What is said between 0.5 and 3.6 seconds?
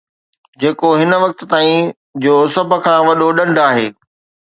جيڪو هن وقت تائين جو سڀ کان وڏو ڏنڊ